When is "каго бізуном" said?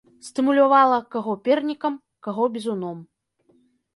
2.27-2.97